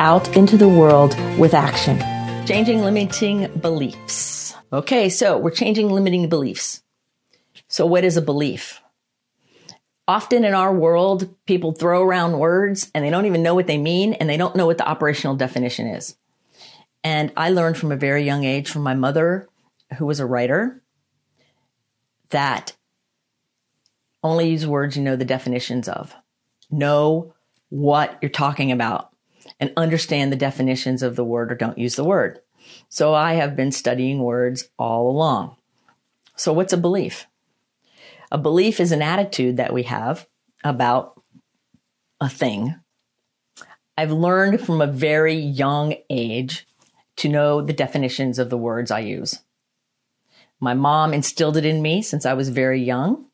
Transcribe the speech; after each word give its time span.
out 0.00 0.36
into 0.36 0.56
the 0.56 0.68
world 0.68 1.16
with 1.38 1.54
action. 1.54 1.98
Changing 2.46 2.82
limiting 2.82 3.48
beliefs. 3.58 4.54
Okay, 4.72 5.08
so 5.08 5.38
we're 5.38 5.50
changing 5.50 5.88
limiting 5.90 6.28
beliefs. 6.28 6.82
So, 7.68 7.86
what 7.86 8.04
is 8.04 8.16
a 8.16 8.22
belief? 8.22 8.80
Often 10.06 10.44
in 10.44 10.52
our 10.52 10.74
world, 10.74 11.34
people 11.46 11.72
throw 11.72 12.02
around 12.02 12.38
words 12.38 12.90
and 12.94 13.04
they 13.04 13.10
don't 13.10 13.24
even 13.26 13.42
know 13.42 13.54
what 13.54 13.66
they 13.66 13.78
mean 13.78 14.14
and 14.14 14.28
they 14.28 14.36
don't 14.36 14.56
know 14.56 14.66
what 14.66 14.78
the 14.78 14.86
operational 14.86 15.36
definition 15.36 15.86
is. 15.86 16.16
And 17.02 17.32
I 17.36 17.50
learned 17.50 17.78
from 17.78 17.92
a 17.92 17.96
very 17.96 18.24
young 18.24 18.44
age 18.44 18.70
from 18.70 18.82
my 18.82 18.94
mother, 18.94 19.48
who 19.98 20.06
was 20.06 20.20
a 20.20 20.26
writer, 20.26 20.82
that 22.30 22.76
only 24.22 24.50
use 24.50 24.66
words 24.66 24.96
you 24.96 25.02
know 25.02 25.16
the 25.16 25.24
definitions 25.24 25.88
of. 25.88 26.14
Know 26.70 27.34
what 27.70 28.18
you're 28.20 28.30
talking 28.30 28.72
about 28.72 29.13
and 29.60 29.72
understand 29.76 30.32
the 30.32 30.36
definitions 30.36 31.02
of 31.02 31.16
the 31.16 31.24
word 31.24 31.52
or 31.52 31.54
don't 31.54 31.78
use 31.78 31.96
the 31.96 32.04
word. 32.04 32.40
So 32.88 33.14
I 33.14 33.34
have 33.34 33.56
been 33.56 33.72
studying 33.72 34.20
words 34.20 34.68
all 34.78 35.10
along. 35.10 35.56
So, 36.36 36.52
what's 36.52 36.72
a 36.72 36.78
belief? 36.78 37.26
A 38.32 38.38
belief 38.38 38.80
is 38.80 38.90
an 38.90 39.02
attitude 39.02 39.58
that 39.58 39.72
we 39.72 39.84
have 39.84 40.26
about 40.64 41.20
a 42.20 42.28
thing. 42.28 42.74
I've 43.96 44.10
learned 44.10 44.60
from 44.60 44.80
a 44.80 44.88
very 44.88 45.36
young 45.36 45.94
age 46.10 46.66
to 47.16 47.28
know 47.28 47.60
the 47.60 47.72
definitions 47.72 48.38
of 48.38 48.50
the 48.50 48.58
words 48.58 48.90
I 48.90 49.00
use. 49.00 49.40
My 50.58 50.74
mom 50.74 51.12
instilled 51.12 51.56
it 51.56 51.64
in 51.64 51.82
me 51.82 52.02
since 52.02 52.26
I 52.26 52.34
was 52.34 52.48
very 52.48 52.82
young. 52.82 53.26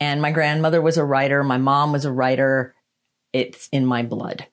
And 0.00 0.22
my 0.22 0.30
grandmother 0.30 0.80
was 0.80 0.96
a 0.96 1.04
writer. 1.04 1.44
My 1.44 1.58
mom 1.58 1.92
was 1.92 2.04
a 2.04 2.12
writer. 2.12 2.74
It's 3.32 3.68
in 3.72 3.84
my 3.84 4.02
blood. 4.02 4.46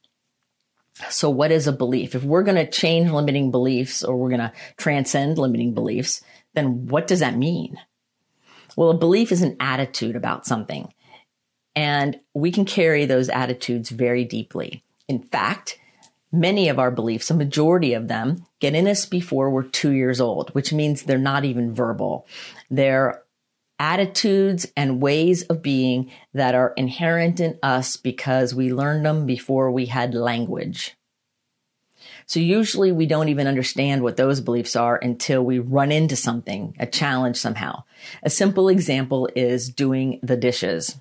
So, 1.10 1.30
what 1.30 1.52
is 1.52 1.68
a 1.68 1.74
belief? 1.74 2.16
If 2.16 2.24
we're 2.24 2.44
going 2.44 2.64
to 2.64 2.70
change 2.70 3.12
limiting 3.12 3.52
beliefs 3.52 4.04
or 4.04 4.16
we're 4.16 4.30
going 4.30 4.40
to 4.40 4.54
transcend 4.78 5.38
limiting 5.38 5.74
beliefs, 5.74 6.22
then 6.54 6.88
what 6.88 7.08
does 7.08 7.20
that 7.20 7.38
mean? 7.38 7.78
Well, 8.76 8.92
a 8.92 8.98
belief 8.98 9.32
is 9.32 9.42
an 9.42 9.58
attitude 9.60 10.16
about 10.16 10.46
something, 10.46 10.94
and 11.76 12.20
we 12.34 12.52
can 12.52 12.66
carry 12.66 13.06
those 13.06 13.30
attitudes 13.30 13.90
very 13.90 14.24
deeply. 14.24 14.84
In 15.08 15.24
fact, 15.24 15.78
many 16.32 16.70
of 16.70 16.80
our 16.80 16.92
beliefs, 16.92 17.30
a 17.30 17.34
majority 17.36 17.94
of 17.94 18.08
them, 18.08 18.46
get 18.60 18.76
in 18.76 18.88
us 18.88 19.06
before 19.06 19.50
we're 19.50 19.64
two 19.64 19.92
years 19.92 20.22
old, 20.22 20.50
which 20.52 20.72
means 20.72 21.04
they're 21.04 21.18
not 21.18 21.46
even 21.46 21.74
verbal. 21.74 22.26
They're 22.70 23.24
attitudes 23.82 24.72
and 24.78 25.02
ways 25.02 25.42
of 25.44 25.64
being 25.64 26.12
that 26.36 26.54
are 26.54 26.72
inherent 26.78 27.40
in 27.40 27.58
us 27.64 27.98
because 27.98 28.54
we 28.54 28.72
learned 28.72 29.04
them 29.04 29.26
before 29.26 29.72
we 29.72 29.88
had 29.88 30.14
language. 30.14 30.96
So 32.28 32.40
usually 32.40 32.92
we 32.92 33.08
don't 33.08 33.30
even 33.30 33.48
understand 33.48 34.04
what 34.04 34.18
those 34.18 34.40
beliefs 34.40 34.76
are 34.76 34.98
until 34.98 35.44
we 35.44 35.58
run 35.58 35.92
into 35.92 36.16
something, 36.16 36.76
a 36.80 36.86
challenge 36.86 37.38
somehow. 37.38 37.84
A 38.22 38.30
simple 38.30 38.70
example 38.70 39.28
is 39.36 39.68
doing 39.70 40.20
the 40.22 40.38
dishes. 40.38 40.96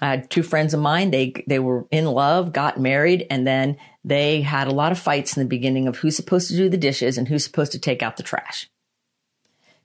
I 0.00 0.08
had 0.08 0.30
two 0.30 0.42
friends 0.42 0.74
of 0.74 0.80
mine. 0.80 1.12
They 1.12 1.32
they 1.46 1.60
were 1.60 1.86
in 1.92 2.06
love, 2.06 2.52
got 2.52 2.80
married, 2.80 3.24
and 3.30 3.46
then 3.46 3.76
they 4.04 4.40
had 4.40 4.66
a 4.66 4.74
lot 4.74 4.90
of 4.90 4.98
fights 4.98 5.36
in 5.36 5.44
the 5.44 5.48
beginning 5.48 5.86
of 5.86 5.98
who's 5.98 6.16
supposed 6.16 6.48
to 6.48 6.56
do 6.56 6.68
the 6.68 6.76
dishes 6.76 7.18
and 7.18 7.28
who's 7.28 7.44
supposed 7.44 7.72
to 7.72 7.78
take 7.78 8.02
out 8.02 8.16
the 8.16 8.24
trash. 8.24 8.68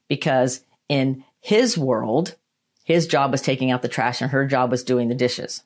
Because 0.09 0.61
in 0.89 1.23
his 1.45 1.77
world, 1.77 2.35
his 2.83 3.05
job 3.05 3.31
was 3.31 3.43
taking 3.43 3.69
out 3.69 3.83
the 3.83 3.87
trash 3.87 4.19
and 4.19 4.31
her 4.31 4.47
job 4.47 4.71
was 4.71 4.83
doing 4.83 5.09
the 5.09 5.13
dishes. 5.13 5.61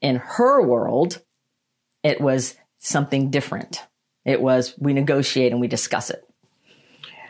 In 0.00 0.14
her 0.14 0.62
world, 0.62 1.20
it 2.04 2.20
was 2.20 2.54
something 2.78 3.32
different. 3.32 3.82
It 4.24 4.40
was 4.40 4.74
we 4.78 4.92
negotiate 4.92 5.50
and 5.50 5.60
we 5.60 5.66
discuss 5.66 6.08
it. 6.08 6.24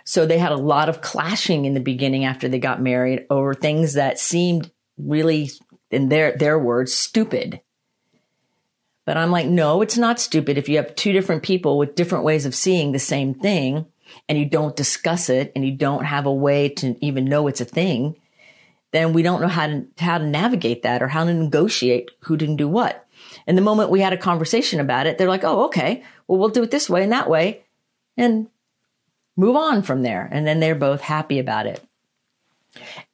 So 0.04 0.26
they 0.26 0.36
had 0.36 0.52
a 0.52 0.56
lot 0.56 0.90
of 0.90 1.00
clashing 1.00 1.64
in 1.64 1.72
the 1.72 1.80
beginning 1.80 2.26
after 2.26 2.46
they 2.46 2.58
got 2.58 2.82
married 2.82 3.24
over 3.30 3.54
things 3.54 3.94
that 3.94 4.18
seemed 4.18 4.70
really, 4.98 5.50
in 5.90 6.10
their, 6.10 6.36
their 6.36 6.58
words, 6.58 6.92
stupid. 6.92 7.62
But 9.06 9.16
I'm 9.16 9.30
like, 9.30 9.46
no, 9.46 9.80
it's 9.80 9.96
not 9.96 10.20
stupid. 10.20 10.58
If 10.58 10.68
you 10.68 10.76
have 10.76 10.94
two 10.94 11.12
different 11.12 11.42
people 11.42 11.78
with 11.78 11.94
different 11.94 12.24
ways 12.24 12.44
of 12.44 12.54
seeing 12.54 12.92
the 12.92 12.98
same 12.98 13.32
thing 13.32 13.86
and 14.28 14.38
you 14.38 14.44
don't 14.44 14.76
discuss 14.76 15.28
it 15.28 15.52
and 15.54 15.64
you 15.64 15.72
don't 15.72 16.04
have 16.04 16.26
a 16.26 16.32
way 16.32 16.68
to 16.68 16.96
even 17.04 17.24
know 17.24 17.46
it's 17.46 17.60
a 17.60 17.66
thing, 17.66 18.16
then 18.92 19.12
we 19.12 19.22
don't 19.22 19.40
know 19.40 19.48
how 19.48 19.66
to, 19.66 19.86
how 19.98 20.18
to 20.18 20.26
navigate 20.26 20.82
that 20.82 21.02
or 21.02 21.08
how 21.08 21.24
to 21.24 21.32
negotiate 21.32 22.10
who 22.20 22.36
didn't 22.36 22.56
do 22.56 22.68
what. 22.68 23.06
And 23.46 23.56
the 23.56 23.62
moment 23.62 23.90
we 23.90 24.00
had 24.00 24.12
a 24.12 24.18
conversation 24.18 24.80
about 24.80 25.06
it, 25.06 25.18
they're 25.18 25.28
like, 25.28 25.44
oh, 25.44 25.64
okay, 25.66 26.02
well, 26.26 26.38
we'll 26.38 26.48
do 26.50 26.62
it 26.62 26.70
this 26.70 26.90
way 26.90 27.02
and 27.02 27.12
that 27.12 27.30
way 27.30 27.62
and 28.16 28.48
move 29.36 29.56
on 29.56 29.82
from 29.82 30.02
there. 30.02 30.28
And 30.30 30.46
then 30.46 30.60
they're 30.60 30.74
both 30.74 31.00
happy 31.00 31.38
about 31.38 31.66
it. 31.66 31.82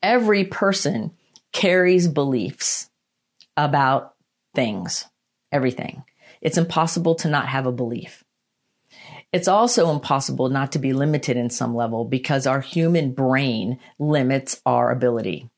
Every 0.02 0.44
person 0.44 1.12
carries 1.52 2.08
beliefs 2.08 2.90
about 3.56 4.14
things, 4.54 5.06
everything. 5.52 6.04
It's 6.40 6.58
impossible 6.58 7.16
to 7.16 7.28
not 7.28 7.48
have 7.48 7.66
a 7.66 7.72
belief. 7.72 8.24
It's 9.32 9.48
also 9.48 9.90
impossible 9.90 10.48
not 10.48 10.72
to 10.72 10.78
be 10.78 10.92
limited 10.92 11.36
in 11.36 11.50
some 11.50 11.74
level 11.74 12.04
because 12.04 12.46
our 12.46 12.60
human 12.60 13.12
brain 13.12 13.78
limits 13.98 14.60
our 14.64 14.90
ability. 14.90 15.50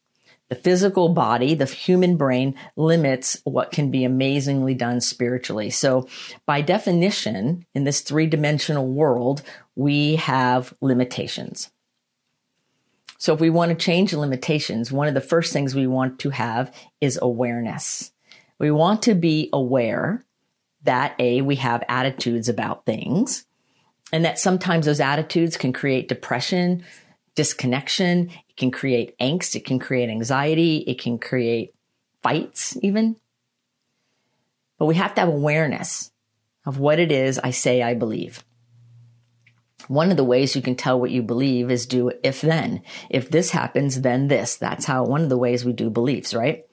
The 0.48 0.56
physical 0.56 1.10
body, 1.10 1.54
the 1.54 1.66
human 1.66 2.16
brain 2.16 2.56
limits 2.74 3.40
what 3.44 3.70
can 3.70 3.92
be 3.92 4.02
amazingly 4.02 4.74
done 4.74 5.00
spiritually. 5.00 5.70
So, 5.70 6.08
by 6.44 6.60
definition, 6.60 7.64
in 7.72 7.84
this 7.84 8.00
three 8.00 8.26
dimensional 8.26 8.88
world, 8.88 9.42
we 9.76 10.16
have 10.16 10.74
limitations. 10.80 11.70
So 13.20 13.34
if 13.34 13.40
we 13.40 13.50
want 13.50 13.68
to 13.68 13.74
change 13.74 14.14
limitations, 14.14 14.90
one 14.90 15.06
of 15.06 15.12
the 15.12 15.20
first 15.20 15.52
things 15.52 15.74
we 15.74 15.86
want 15.86 16.20
to 16.20 16.30
have 16.30 16.74
is 17.02 17.18
awareness. 17.20 18.12
We 18.58 18.70
want 18.70 19.02
to 19.02 19.14
be 19.14 19.50
aware 19.52 20.24
that 20.84 21.16
A, 21.18 21.42
we 21.42 21.56
have 21.56 21.84
attitudes 21.86 22.48
about 22.48 22.86
things, 22.86 23.44
and 24.12 24.24
that 24.24 24.38
sometimes 24.38 24.86
those 24.86 25.00
attitudes 25.00 25.56
can 25.56 25.72
create 25.72 26.08
depression, 26.08 26.84
disconnection, 27.34 28.30
it 28.48 28.56
can 28.56 28.70
create 28.70 29.16
angst, 29.18 29.54
it 29.54 29.64
can 29.64 29.78
create 29.78 30.10
anxiety, 30.10 30.78
it 30.78 31.00
can 31.00 31.18
create 31.18 31.74
fights, 32.22 32.76
even. 32.82 33.16
But 34.78 34.86
we 34.86 34.94
have 34.96 35.14
to 35.14 35.20
have 35.20 35.28
awareness 35.28 36.10
of 36.66 36.78
what 36.78 36.98
it 36.98 37.12
is 37.12 37.38
I 37.38 37.50
say 37.50 37.82
I 37.82 37.94
believe. 37.94 38.44
One 39.88 40.10
of 40.10 40.16
the 40.16 40.24
ways 40.24 40.54
you 40.54 40.62
can 40.62 40.76
tell 40.76 41.00
what 41.00 41.10
you 41.10 41.22
believe 41.22 41.70
is 41.70 41.86
do 41.86 42.12
if 42.22 42.42
then. 42.42 42.82
If 43.08 43.30
this 43.30 43.50
happens, 43.50 44.00
then 44.00 44.28
this. 44.28 44.56
That's 44.56 44.84
how 44.84 45.04
one 45.04 45.22
of 45.22 45.28
the 45.28 45.38
ways 45.38 45.64
we 45.64 45.72
do 45.72 45.90
beliefs, 45.90 46.34
right? 46.34 46.64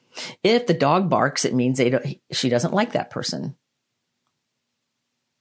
If 0.43 0.67
the 0.67 0.73
dog 0.73 1.09
barks, 1.09 1.45
it 1.45 1.53
means 1.53 1.77
they 1.77 2.19
she 2.31 2.49
doesn't 2.49 2.73
like 2.73 2.93
that 2.93 3.09
person. 3.09 3.55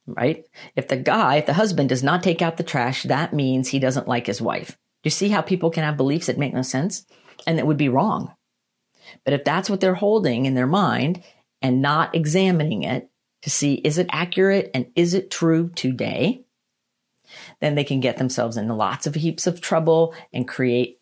Right? 0.06 0.44
If 0.76 0.88
the 0.88 0.96
guy, 0.96 1.36
if 1.36 1.46
the 1.46 1.54
husband 1.54 1.88
does 1.88 2.02
not 2.02 2.22
take 2.22 2.40
out 2.40 2.56
the 2.56 2.62
trash, 2.62 3.02
that 3.04 3.32
means 3.32 3.68
he 3.68 3.78
doesn't 3.78 4.08
like 4.08 4.26
his 4.26 4.40
wife. 4.40 4.70
Do 4.70 5.08
you 5.08 5.10
see 5.10 5.28
how 5.28 5.40
people 5.40 5.70
can 5.70 5.82
have 5.82 5.96
beliefs 5.96 6.26
that 6.26 6.38
make 6.38 6.54
no 6.54 6.62
sense 6.62 7.04
and 7.46 7.58
that 7.58 7.66
would 7.66 7.76
be 7.76 7.88
wrong? 7.88 8.32
But 9.24 9.34
if 9.34 9.44
that's 9.44 9.68
what 9.68 9.80
they're 9.80 9.94
holding 9.94 10.46
in 10.46 10.54
their 10.54 10.66
mind 10.66 11.22
and 11.62 11.82
not 11.82 12.14
examining 12.14 12.82
it 12.82 13.10
to 13.42 13.50
see 13.50 13.74
is 13.74 13.98
it 13.98 14.08
accurate 14.10 14.70
and 14.74 14.86
is 14.94 15.14
it 15.14 15.30
true 15.30 15.70
today, 15.74 16.44
then 17.60 17.74
they 17.74 17.84
can 17.84 18.00
get 18.00 18.16
themselves 18.16 18.56
into 18.56 18.74
lots 18.74 19.06
of 19.06 19.14
heaps 19.14 19.46
of 19.46 19.60
trouble 19.60 20.14
and 20.32 20.48
create 20.48 21.00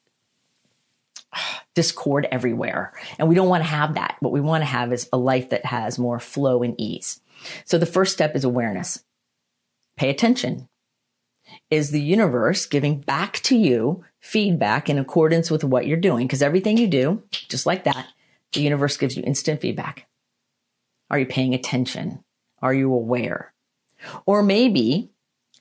discord 1.75 2.27
everywhere. 2.31 2.93
And 3.19 3.29
we 3.29 3.35
don't 3.35 3.49
want 3.49 3.63
to 3.63 3.69
have 3.69 3.95
that. 3.95 4.17
What 4.21 4.33
we 4.33 4.41
want 4.41 4.63
to 4.63 4.67
have 4.67 4.93
is 4.93 5.09
a 5.13 5.19
life 5.19 5.51
that 5.51 5.65
has 5.65 5.99
more 5.99 6.21
flow 6.21 6.63
and 6.63 6.75
ease. 6.79 7.21
So 7.65 7.79
the 7.79 7.87
first 7.87 8.13
step 8.13 8.35
is 8.35 8.45
awareness. 8.45 9.05
Pay 9.97 10.11
attention. 10.11 10.69
Is 11.71 11.91
the 11.91 12.01
universe 12.01 12.67
giving 12.67 13.01
back 13.01 13.35
to 13.41 13.57
you 13.57 14.05
feedback 14.21 14.89
in 14.89 14.99
accordance 14.99 15.51
with 15.51 15.63
what 15.63 15.87
you're 15.87 15.97
doing? 15.97 16.27
Because 16.27 16.43
everything 16.43 16.79
you 16.79 16.89
do, 16.89 17.23
just 17.31 17.67
like 17.67 17.85
that, 17.85 18.07
the 18.53 18.61
universe 18.61 18.97
gives 18.97 19.17
you 19.17 19.23
instant 19.25 19.61
feedback. 19.61 20.07
Are 21.11 21.19
you 21.19 21.27
paying 21.27 21.55
attention? 21.55 22.25
Are 22.63 22.75
you 22.75 22.93
aware? 22.93 23.53
Or 24.27 24.43
maybe 24.43 25.11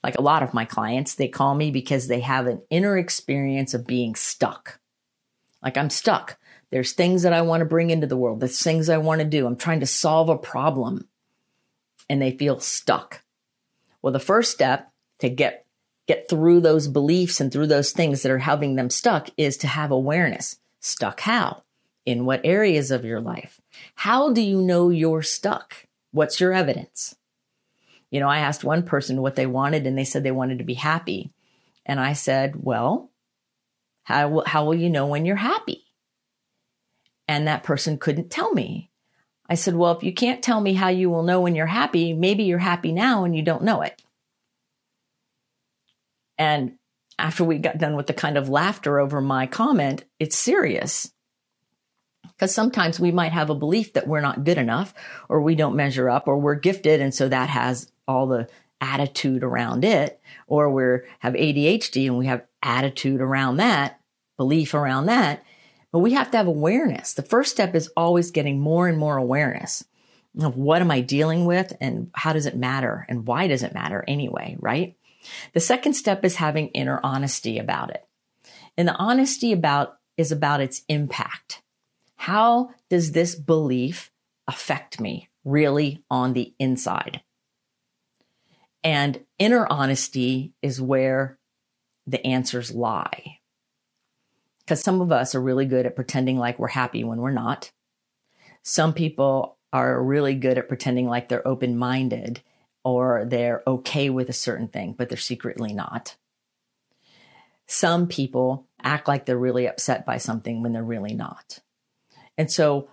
like 0.04 0.18
a 0.18 0.22
lot 0.22 0.42
of 0.42 0.52
my 0.52 0.66
clients, 0.66 1.14
they 1.14 1.28
call 1.28 1.54
me 1.54 1.70
because 1.70 2.08
they 2.08 2.20
have 2.20 2.46
an 2.46 2.60
inner 2.68 2.98
experience 2.98 3.72
of 3.72 3.86
being 3.86 4.14
stuck. 4.14 4.78
Like 5.64 5.78
I'm 5.78 5.90
stuck. 5.90 6.38
There's 6.70 6.92
things 6.92 7.22
that 7.22 7.32
I 7.32 7.42
want 7.42 7.62
to 7.62 7.66
bring 7.66 7.90
into 7.90 8.06
the 8.06 8.16
world. 8.16 8.40
There's 8.40 8.62
things 8.62 8.88
I 8.88 8.98
want 8.98 9.20
to 9.20 9.24
do. 9.24 9.46
I'm 9.46 9.56
trying 9.56 9.80
to 9.80 9.86
solve 9.86 10.28
a 10.28 10.36
problem 10.36 11.08
and 12.08 12.20
they 12.20 12.32
feel 12.32 12.60
stuck. 12.60 13.22
Well, 14.02 14.12
the 14.12 14.20
first 14.20 14.52
step 14.52 14.92
to 15.20 15.28
get 15.28 15.64
get 16.06 16.28
through 16.28 16.60
those 16.60 16.86
beliefs 16.86 17.40
and 17.40 17.50
through 17.50 17.66
those 17.66 17.92
things 17.92 18.22
that 18.22 18.30
are 18.30 18.38
having 18.38 18.76
them 18.76 18.90
stuck 18.90 19.30
is 19.38 19.56
to 19.56 19.66
have 19.66 19.90
awareness. 19.90 20.58
Stuck 20.80 21.20
how? 21.20 21.62
In 22.04 22.26
what 22.26 22.42
areas 22.44 22.90
of 22.90 23.06
your 23.06 23.22
life? 23.22 23.58
How 23.94 24.30
do 24.32 24.42
you 24.42 24.60
know 24.60 24.90
you're 24.90 25.22
stuck? 25.22 25.86
What's 26.10 26.40
your 26.40 26.52
evidence? 26.52 27.16
You 28.10 28.20
know, 28.20 28.28
I 28.28 28.40
asked 28.40 28.64
one 28.64 28.82
person 28.82 29.22
what 29.22 29.34
they 29.34 29.46
wanted 29.46 29.86
and 29.86 29.96
they 29.96 30.04
said 30.04 30.22
they 30.22 30.30
wanted 30.30 30.58
to 30.58 30.64
be 30.64 30.74
happy. 30.74 31.30
And 31.86 31.98
I 31.98 32.12
said, 32.12 32.54
well, 32.56 33.10
how, 34.04 34.42
how 34.46 34.64
will 34.64 34.74
you 34.74 34.90
know 34.90 35.06
when 35.06 35.24
you're 35.24 35.36
happy? 35.36 35.84
And 37.26 37.48
that 37.48 37.62
person 37.62 37.98
couldn't 37.98 38.30
tell 38.30 38.52
me. 38.52 38.90
I 39.48 39.54
said, 39.54 39.74
well, 39.74 39.96
if 39.96 40.02
you 40.02 40.12
can't 40.12 40.42
tell 40.42 40.60
me 40.60 40.74
how 40.74 40.88
you 40.88 41.10
will 41.10 41.22
know 41.22 41.40
when 41.40 41.54
you're 41.54 41.66
happy, 41.66 42.12
maybe 42.12 42.44
you're 42.44 42.58
happy 42.58 42.92
now 42.92 43.24
and 43.24 43.36
you 43.36 43.42
don't 43.42 43.64
know 43.64 43.82
it. 43.82 44.00
And 46.38 46.78
after 47.18 47.44
we 47.44 47.58
got 47.58 47.78
done 47.78 47.96
with 47.96 48.06
the 48.06 48.14
kind 48.14 48.36
of 48.36 48.48
laughter 48.48 48.98
over 48.98 49.20
my 49.20 49.46
comment, 49.46 50.04
it's 50.18 50.36
serious. 50.36 51.12
Because 52.22 52.54
sometimes 52.54 52.98
we 52.98 53.12
might 53.12 53.32
have 53.32 53.50
a 53.50 53.54
belief 53.54 53.92
that 53.92 54.08
we're 54.08 54.20
not 54.20 54.44
good 54.44 54.58
enough 54.58 54.92
or 55.28 55.40
we 55.40 55.54
don't 55.54 55.76
measure 55.76 56.10
up 56.10 56.26
or 56.26 56.38
we're 56.38 56.56
gifted. 56.56 57.00
And 57.00 57.14
so 57.14 57.28
that 57.28 57.48
has 57.48 57.90
all 58.08 58.26
the 58.26 58.48
attitude 58.80 59.44
around 59.44 59.84
it. 59.84 60.20
Or 60.46 60.70
we 60.70 61.06
have 61.20 61.34
ADHD 61.34 62.06
and 62.06 62.18
we 62.18 62.26
have 62.26 62.42
attitude 62.64 63.20
around 63.20 63.58
that, 63.58 64.00
belief 64.36 64.74
around 64.74 65.06
that. 65.06 65.44
But 65.92 66.00
we 66.00 66.14
have 66.14 66.30
to 66.32 66.36
have 66.38 66.48
awareness. 66.48 67.14
The 67.14 67.22
first 67.22 67.52
step 67.52 67.74
is 67.74 67.90
always 67.96 68.32
getting 68.32 68.58
more 68.58 68.88
and 68.88 68.98
more 68.98 69.16
awareness 69.16 69.84
of 70.40 70.56
what 70.56 70.80
am 70.80 70.90
I 70.90 71.00
dealing 71.00 71.44
with 71.44 71.72
and 71.80 72.10
how 72.14 72.32
does 72.32 72.46
it 72.46 72.56
matter 72.56 73.06
and 73.08 73.26
why 73.26 73.46
does 73.46 73.62
it 73.62 73.74
matter 73.74 74.04
anyway, 74.08 74.56
right? 74.58 74.96
The 75.52 75.60
second 75.60 75.94
step 75.94 76.24
is 76.24 76.36
having 76.36 76.68
inner 76.68 76.98
honesty 77.02 77.58
about 77.58 77.90
it. 77.90 78.04
And 78.76 78.88
the 78.88 78.94
honesty 78.94 79.52
about 79.52 79.98
is 80.16 80.32
about 80.32 80.60
its 80.60 80.82
impact. 80.88 81.62
How 82.16 82.70
does 82.90 83.12
this 83.12 83.34
belief 83.34 84.10
affect 84.48 85.00
me 85.00 85.28
really 85.44 86.02
on 86.10 86.32
the 86.32 86.52
inside? 86.58 87.22
And 88.82 89.24
inner 89.38 89.66
honesty 89.70 90.52
is 90.60 90.80
where 90.80 91.38
the 92.06 92.24
answers 92.26 92.74
lie. 92.74 93.38
Because 94.60 94.80
some 94.80 95.00
of 95.00 95.12
us 95.12 95.34
are 95.34 95.40
really 95.40 95.66
good 95.66 95.86
at 95.86 95.96
pretending 95.96 96.38
like 96.38 96.58
we're 96.58 96.68
happy 96.68 97.04
when 97.04 97.18
we're 97.18 97.30
not. 97.30 97.70
Some 98.62 98.94
people 98.94 99.58
are 99.72 100.02
really 100.02 100.34
good 100.34 100.56
at 100.56 100.68
pretending 100.68 101.06
like 101.06 101.28
they're 101.28 101.46
open 101.46 101.76
minded 101.76 102.40
or 102.84 103.24
they're 103.26 103.62
okay 103.66 104.10
with 104.10 104.28
a 104.28 104.34
certain 104.34 104.68
thing, 104.68 104.94
but 104.96 105.08
they're 105.08 105.18
secretly 105.18 105.72
not. 105.72 106.16
Some 107.66 108.06
people 108.08 108.66
act 108.82 109.08
like 109.08 109.24
they're 109.24 109.38
really 109.38 109.66
upset 109.66 110.04
by 110.04 110.18
something 110.18 110.62
when 110.62 110.72
they're 110.72 110.84
really 110.84 111.14
not. 111.14 111.60
And 112.36 112.50
so 112.50 112.88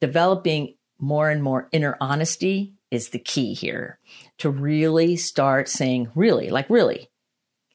developing 0.00 0.74
more 0.98 1.30
and 1.30 1.42
more 1.42 1.68
inner 1.72 1.96
honesty 2.00 2.74
is 2.90 3.08
the 3.08 3.18
key 3.18 3.54
here 3.54 3.98
to 4.38 4.50
really 4.50 5.16
start 5.16 5.68
saying, 5.68 6.10
really, 6.14 6.50
like 6.50 6.70
really, 6.70 7.08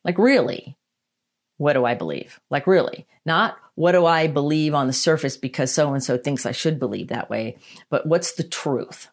like 0.06 0.18
really, 0.18 0.76
what 1.57 1.74
do 1.74 1.86
I 1.86 1.95
believe? 1.95 2.39
Like, 2.50 2.68
really, 2.68 3.07
not 3.25 3.57
what 3.75 3.92
do 3.92 4.06
I 4.06 4.27
believe 4.27 4.74
on 4.74 4.88
the 4.88 4.94
surface 4.94 5.38
because 5.38 5.74
so 5.74 5.94
and 5.94 6.04
so 6.04 6.18
thinks 6.18 6.45
I 6.45 6.51
should 6.51 6.80
believe 6.80 7.09
that 7.09 7.30
way, 7.30 7.57
but 7.89 8.06
what's 8.06 8.33
the 8.33 8.44
truth? 8.44 9.09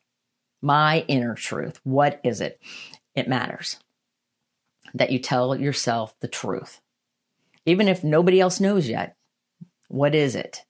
My 0.63 1.05
inner 1.09 1.35
truth. 1.35 1.81
What 1.85 2.21
is 2.25 2.41
it? 2.41 2.61
It 3.15 3.29
matters 3.29 3.79
that 4.95 5.11
you 5.11 5.19
tell 5.19 5.57
yourself 5.57 6.15
the 6.21 6.29
truth. 6.29 6.81
Even 7.67 7.89
if 7.89 8.05
nobody 8.05 8.41
else 8.41 8.61
knows 8.61 8.89
yet, 8.89 9.17
what 9.89 10.15
is 10.15 10.37
it? 10.37 10.65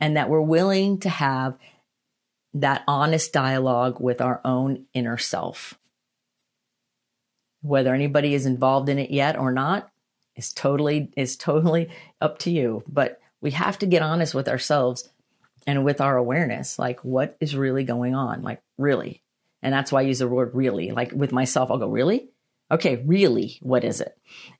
And 0.00 0.16
that 0.16 0.28
we're 0.28 0.40
willing 0.40 1.00
to 1.00 1.08
have 1.08 1.56
that 2.54 2.82
honest 2.88 3.32
dialogue 3.32 4.00
with 4.00 4.20
our 4.20 4.40
own 4.44 4.86
inner 4.94 5.18
self. 5.18 5.78
Whether 7.62 7.94
anybody 7.94 8.34
is 8.34 8.46
involved 8.46 8.88
in 8.88 8.98
it 8.98 9.10
yet 9.10 9.36
or 9.36 9.52
not, 9.52 9.90
is 10.38 10.52
totally 10.52 11.12
is 11.16 11.36
totally 11.36 11.90
up 12.20 12.38
to 12.40 12.50
you. 12.50 12.82
But 12.88 13.20
we 13.40 13.50
have 13.50 13.78
to 13.80 13.86
get 13.86 14.02
honest 14.02 14.34
with 14.34 14.48
ourselves 14.48 15.08
and 15.66 15.84
with 15.84 16.00
our 16.00 16.16
awareness. 16.16 16.78
Like, 16.78 17.04
what 17.04 17.36
is 17.40 17.54
really 17.54 17.84
going 17.84 18.14
on? 18.14 18.42
Like, 18.42 18.62
really? 18.78 19.22
And 19.62 19.74
that's 19.74 19.92
why 19.92 20.00
I 20.00 20.04
use 20.04 20.20
the 20.20 20.28
word 20.28 20.54
really. 20.54 20.90
Like 20.92 21.12
with 21.12 21.32
myself, 21.32 21.70
I'll 21.70 21.78
go, 21.78 21.88
really? 21.88 22.30
Okay, 22.70 23.02
really, 23.06 23.58
what 23.62 23.84
is 23.84 24.00
it? 24.00 24.16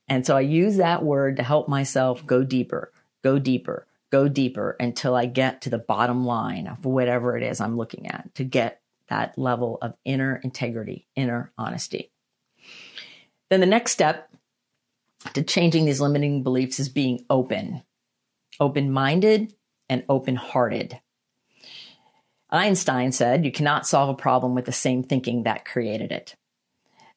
And 0.08 0.26
so 0.26 0.36
I 0.36 0.40
use 0.40 0.78
that 0.78 1.04
word 1.04 1.36
to 1.36 1.42
help 1.42 1.68
myself 1.68 2.26
go 2.26 2.42
deeper, 2.42 2.90
go 3.22 3.38
deeper, 3.38 3.86
go 4.10 4.28
deeper 4.28 4.76
until 4.80 5.14
I 5.14 5.26
get 5.26 5.62
to 5.62 5.70
the 5.70 5.78
bottom 5.78 6.24
line 6.24 6.66
of 6.66 6.84
whatever 6.84 7.36
it 7.36 7.42
is 7.42 7.60
I'm 7.60 7.76
looking 7.76 8.06
at 8.06 8.34
to 8.36 8.44
get 8.44 8.80
that 9.08 9.38
level 9.38 9.78
of 9.82 9.94
inner 10.04 10.40
integrity, 10.42 11.06
inner 11.14 11.52
honesty. 11.58 12.10
Then 13.50 13.60
the 13.60 13.66
next 13.66 13.92
step 13.92 14.30
to 15.34 15.42
changing 15.42 15.84
these 15.84 16.00
limiting 16.00 16.42
beliefs 16.42 16.78
is 16.78 16.88
being 16.88 17.24
open, 17.28 17.82
open 18.60 18.92
minded 18.92 19.54
and 19.88 20.04
open 20.08 20.36
hearted. 20.36 21.00
Einstein 22.50 23.12
said 23.12 23.44
you 23.44 23.52
cannot 23.52 23.86
solve 23.86 24.08
a 24.08 24.14
problem 24.14 24.54
with 24.54 24.64
the 24.64 24.72
same 24.72 25.02
thinking 25.02 25.42
that 25.42 25.64
created 25.64 26.12
it. 26.12 26.34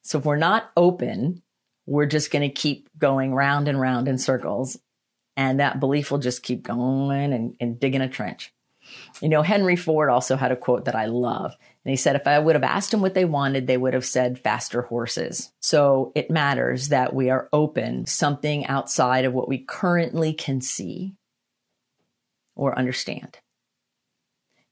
So 0.02 0.18
if 0.18 0.24
we're 0.24 0.36
not 0.36 0.70
open, 0.76 1.42
we're 1.86 2.06
just 2.06 2.30
going 2.30 2.42
to 2.42 2.54
keep 2.54 2.88
going 2.98 3.34
round 3.34 3.68
and 3.68 3.80
round 3.80 4.08
in 4.08 4.18
circles. 4.18 4.78
And 5.36 5.60
that 5.60 5.80
belief 5.80 6.10
will 6.10 6.18
just 6.18 6.42
keep 6.42 6.62
going 6.62 7.32
and, 7.32 7.56
and 7.58 7.80
digging 7.80 8.02
a 8.02 8.08
trench. 8.08 8.52
You 9.20 9.28
know, 9.28 9.42
Henry 9.42 9.76
Ford 9.76 10.10
also 10.10 10.36
had 10.36 10.52
a 10.52 10.56
quote 10.56 10.84
that 10.84 10.94
I 10.94 11.06
love. 11.06 11.56
And 11.84 11.90
he 11.90 11.96
said, 11.96 12.14
if 12.14 12.28
I 12.28 12.38
would 12.38 12.54
have 12.54 12.62
asked 12.62 12.92
them 12.92 13.00
what 13.00 13.14
they 13.14 13.24
wanted, 13.24 13.66
they 13.66 13.76
would 13.76 13.94
have 13.94 14.04
said 14.04 14.38
faster 14.38 14.82
horses. 14.82 15.50
So 15.60 16.12
it 16.14 16.30
matters 16.30 16.88
that 16.88 17.12
we 17.12 17.28
are 17.28 17.48
open 17.52 18.06
something 18.06 18.66
outside 18.66 19.24
of 19.24 19.32
what 19.32 19.48
we 19.48 19.58
currently 19.58 20.32
can 20.32 20.60
see 20.60 21.14
or 22.54 22.78
understand. 22.78 23.38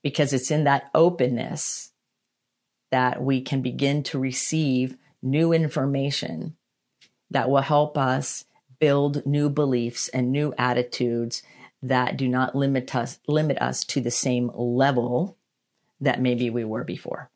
Because 0.02 0.33
it's 0.33 0.52
in 0.52 0.64
that 0.64 0.88
openness 0.95 1.90
that 2.93 3.23
we 3.23 3.40
can 3.40 3.61
begin 3.61 4.02
to 4.05 4.19
receive 4.19 4.97
new 5.23 5.52
information 5.52 6.57
that 7.31 7.50
will 7.50 7.61
help 7.61 7.99
us 7.99 8.45
build 8.79 9.26
new 9.26 9.50
beliefs 9.50 10.09
and 10.09 10.33
new 10.33 10.55
attitudes 10.57 11.43
that 11.83 12.17
do 12.17 12.29
not 12.29 12.55
limit 12.55 12.95
us 12.95 13.19
limit 13.26 13.57
us 13.59 13.85
to 13.85 14.00
the 14.00 14.11
same 14.11 14.50
level 14.55 15.37
that 16.00 16.21
maybe 16.21 16.50
we 16.50 16.64
were 16.64 16.85
before. 16.85 17.30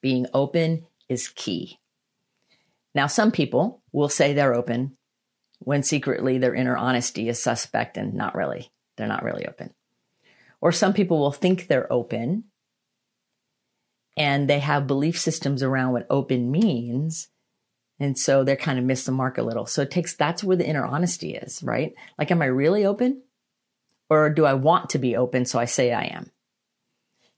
Being 0.00 0.26
open 0.32 0.86
is 1.08 1.28
key. 1.28 1.78
Now, 2.94 3.06
some 3.06 3.32
people 3.32 3.82
will 3.92 4.08
say 4.08 4.32
they're 4.32 4.54
open 4.54 4.96
when 5.58 5.82
secretly 5.82 6.38
their 6.38 6.54
inner 6.54 6.76
honesty 6.76 7.28
is 7.28 7.42
suspect 7.42 7.96
and 7.96 8.14
not 8.14 8.34
really. 8.34 8.70
They're 8.96 9.08
not 9.08 9.24
really 9.24 9.46
open. 9.46 9.74
Or 10.60 10.72
some 10.72 10.92
people 10.92 11.18
will 11.18 11.32
think 11.32 11.66
they're 11.66 11.92
open 11.92 12.44
and 14.16 14.48
they 14.48 14.60
have 14.60 14.86
belief 14.86 15.18
systems 15.18 15.62
around 15.62 15.92
what 15.92 16.06
open 16.08 16.50
means. 16.50 17.28
And 17.98 18.18
so 18.18 18.44
they're 18.44 18.56
kind 18.56 18.78
of 18.78 18.84
miss 18.84 19.04
the 19.04 19.12
mark 19.12 19.38
a 19.38 19.42
little. 19.42 19.66
So 19.66 19.82
it 19.82 19.90
takes, 19.90 20.14
that's 20.14 20.44
where 20.44 20.56
the 20.56 20.66
inner 20.66 20.84
honesty 20.84 21.34
is, 21.34 21.62
right? 21.62 21.94
Like, 22.18 22.30
am 22.30 22.42
I 22.42 22.46
really 22.46 22.84
open? 22.84 23.22
Or 24.08 24.30
do 24.30 24.44
I 24.44 24.54
want 24.54 24.90
to 24.90 24.98
be 24.98 25.16
open 25.16 25.44
so 25.44 25.58
I 25.58 25.64
say 25.64 25.92
I 25.92 26.04
am? 26.04 26.30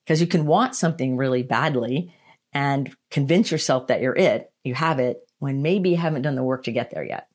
Because 0.07 0.21
you 0.21 0.27
can 0.29 0.47
want 0.47 0.77
something 0.77 1.17
really 1.17 1.43
badly 1.43 2.15
and 2.53 2.95
convince 3.11 3.51
yourself 3.51 3.89
that 3.89 4.01
you're 4.01 4.15
it, 4.15 4.53
you 4.63 4.73
have 4.73 5.01
it, 5.01 5.29
when 5.41 5.63
maybe 5.63 5.91
you 5.91 5.97
haven't 5.97 6.23
done 6.23 6.37
the 6.37 6.45
work 6.45 6.63
to 6.65 6.73
get 6.73 6.93
there 6.93 7.05
yet. 7.05 7.29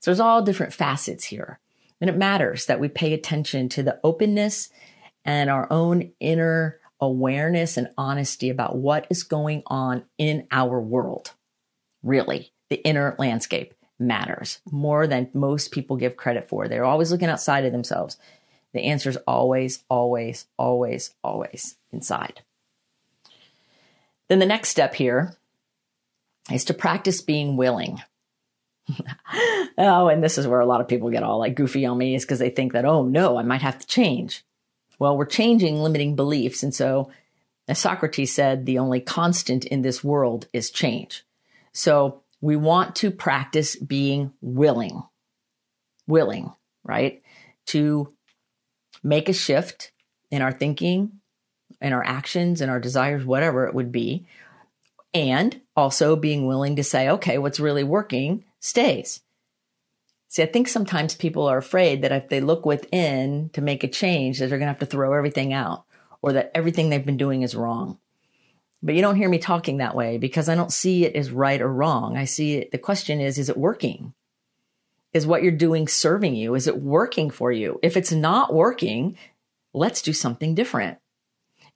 So 0.00 0.10
there's 0.10 0.20
all 0.20 0.42
different 0.42 0.74
facets 0.74 1.24
here. 1.24 1.58
And 1.98 2.10
it 2.10 2.16
matters 2.16 2.66
that 2.66 2.78
we 2.78 2.88
pay 2.88 3.14
attention 3.14 3.70
to 3.70 3.82
the 3.82 3.98
openness 4.04 4.68
and 5.24 5.48
our 5.48 5.66
own 5.72 6.12
inner 6.20 6.78
awareness 7.00 7.78
and 7.78 7.88
honesty 7.96 8.50
about 8.50 8.76
what 8.76 9.06
is 9.08 9.22
going 9.22 9.62
on 9.66 10.04
in 10.18 10.46
our 10.52 10.78
world. 10.78 11.32
Really, 12.02 12.52
the 12.68 12.76
inner 12.86 13.16
landscape 13.18 13.74
matters 13.98 14.60
more 14.70 15.06
than 15.06 15.30
most 15.32 15.72
people 15.72 15.96
give 15.96 16.16
credit 16.16 16.48
for. 16.48 16.68
They're 16.68 16.84
always 16.84 17.10
looking 17.10 17.28
outside 17.28 17.64
of 17.64 17.72
themselves. 17.72 18.18
The 18.74 18.84
answer 18.84 19.08
is 19.08 19.18
always, 19.26 19.84
always, 19.88 20.46
always, 20.58 21.14
always 21.24 21.76
inside. 21.92 22.42
Then 24.28 24.38
the 24.38 24.46
next 24.46 24.68
step 24.68 24.94
here 24.94 25.34
is 26.50 26.64
to 26.66 26.74
practice 26.74 27.20
being 27.20 27.56
willing. 27.56 28.00
oh, 29.78 30.08
and 30.08 30.22
this 30.22 30.38
is 30.38 30.46
where 30.46 30.60
a 30.60 30.66
lot 30.66 30.80
of 30.80 30.88
people 30.88 31.10
get 31.10 31.22
all 31.22 31.38
like 31.38 31.54
goofy 31.54 31.84
on 31.86 31.98
me 31.98 32.14
is 32.14 32.24
because 32.24 32.38
they 32.38 32.50
think 32.50 32.72
that, 32.72 32.84
oh 32.84 33.04
no, 33.04 33.36
I 33.36 33.42
might 33.42 33.62
have 33.62 33.78
to 33.78 33.86
change. 33.86 34.44
Well, 34.98 35.16
we're 35.16 35.26
changing 35.26 35.76
limiting 35.76 36.14
beliefs. 36.14 36.62
And 36.62 36.74
so, 36.74 37.10
as 37.66 37.78
Socrates 37.78 38.34
said, 38.34 38.66
the 38.66 38.78
only 38.78 39.00
constant 39.00 39.64
in 39.64 39.82
this 39.82 40.04
world 40.04 40.46
is 40.52 40.70
change. 40.70 41.24
So 41.72 42.22
we 42.40 42.56
want 42.56 42.96
to 42.96 43.10
practice 43.10 43.76
being 43.76 44.32
willing, 44.40 45.02
willing, 46.06 46.52
right? 46.84 47.22
To 47.66 48.12
make 49.02 49.28
a 49.28 49.32
shift 49.32 49.92
in 50.30 50.42
our 50.42 50.52
thinking, 50.52 51.20
in 51.80 51.92
our 51.92 52.04
actions, 52.04 52.60
and 52.60 52.70
our 52.70 52.80
desires, 52.80 53.24
whatever 53.24 53.66
it 53.66 53.74
would 53.74 53.90
be. 53.92 54.26
And 55.12 55.60
also 55.76 56.14
being 56.14 56.46
willing 56.46 56.76
to 56.76 56.84
say, 56.84 57.08
okay, 57.08 57.38
what's 57.38 57.58
really 57.58 57.84
working 57.84 58.44
stays. 58.60 59.20
See, 60.28 60.44
I 60.44 60.46
think 60.46 60.68
sometimes 60.68 61.16
people 61.16 61.48
are 61.48 61.58
afraid 61.58 62.02
that 62.02 62.12
if 62.12 62.28
they 62.28 62.40
look 62.40 62.64
within 62.64 63.50
to 63.54 63.60
make 63.60 63.82
a 63.82 63.88
change, 63.88 64.38
that 64.38 64.48
they're 64.48 64.58
going 64.58 64.68
to 64.68 64.72
have 64.72 64.78
to 64.78 64.86
throw 64.86 65.12
everything 65.12 65.52
out 65.52 65.84
or 66.22 66.34
that 66.34 66.52
everything 66.54 66.88
they've 66.88 67.04
been 67.04 67.16
doing 67.16 67.42
is 67.42 67.56
wrong. 67.56 67.98
But 68.80 68.94
you 68.94 69.02
don't 69.02 69.16
hear 69.16 69.28
me 69.28 69.38
talking 69.38 69.78
that 69.78 69.96
way 69.96 70.18
because 70.18 70.48
I 70.48 70.54
don't 70.54 70.72
see 70.72 71.04
it 71.04 71.16
as 71.16 71.32
right 71.32 71.60
or 71.60 71.72
wrong. 71.72 72.16
I 72.16 72.26
see 72.26 72.54
it. 72.54 72.70
The 72.70 72.78
question 72.78 73.20
is, 73.20 73.38
is 73.38 73.48
it 73.48 73.56
working? 73.56 74.14
Is 75.12 75.26
what 75.26 75.42
you're 75.42 75.50
doing 75.50 75.88
serving 75.88 76.36
you? 76.36 76.54
Is 76.54 76.68
it 76.68 76.80
working 76.80 77.30
for 77.30 77.50
you? 77.50 77.80
If 77.82 77.96
it's 77.96 78.12
not 78.12 78.54
working, 78.54 79.18
let's 79.74 80.00
do 80.00 80.12
something 80.12 80.54
different. 80.54 80.98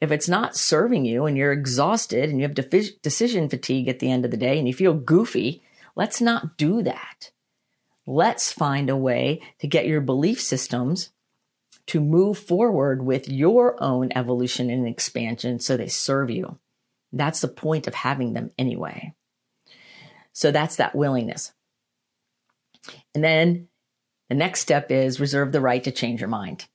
If 0.04 0.12
it's 0.12 0.28
not 0.28 0.54
serving 0.54 1.06
you 1.06 1.24
and 1.24 1.34
you're 1.34 1.50
exhausted 1.50 2.28
and 2.28 2.38
you 2.38 2.46
have 2.46 2.54
decision 2.54 3.48
fatigue 3.48 3.88
at 3.88 4.00
the 4.00 4.10
end 4.10 4.26
of 4.26 4.30
the 4.30 4.36
day 4.36 4.58
and 4.58 4.68
you 4.68 4.74
feel 4.74 4.92
goofy, 4.92 5.62
let's 5.96 6.20
not 6.20 6.58
do 6.58 6.82
that. 6.82 7.30
Let's 8.06 8.52
find 8.52 8.90
a 8.90 8.98
way 8.98 9.40
to 9.60 9.66
get 9.66 9.86
your 9.86 10.02
belief 10.02 10.42
systems 10.42 11.08
to 11.86 12.02
move 12.02 12.36
forward 12.36 13.02
with 13.02 13.30
your 13.30 13.82
own 13.82 14.10
evolution 14.14 14.68
and 14.68 14.86
expansion 14.86 15.58
so 15.58 15.74
they 15.74 15.88
serve 15.88 16.28
you. 16.28 16.58
That's 17.10 17.40
the 17.40 17.48
point 17.48 17.86
of 17.86 17.94
having 17.94 18.34
them 18.34 18.50
anyway. 18.58 19.14
So 20.34 20.50
that's 20.50 20.76
that 20.76 20.94
willingness. 20.94 21.54
And 23.14 23.24
then 23.24 23.68
the 24.28 24.34
next 24.34 24.60
step 24.60 24.90
is 24.90 25.18
reserve 25.18 25.50
the 25.50 25.62
right 25.62 25.82
to 25.82 25.90
change 25.90 26.20
your 26.20 26.28
mind. 26.28 26.66